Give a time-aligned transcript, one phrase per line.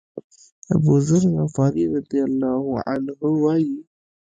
[0.75, 3.77] أبوذر غفاري رضی الله عنه وایي.